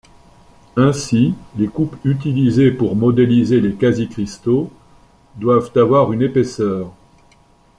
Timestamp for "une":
6.11-6.23